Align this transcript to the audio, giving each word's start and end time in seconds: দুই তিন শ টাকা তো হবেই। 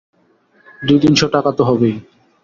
দুই 0.81 0.97
তিন 1.03 1.13
শ 1.15 1.21
টাকা 1.35 1.51
তো 1.57 1.63
হবেই। 1.69 1.95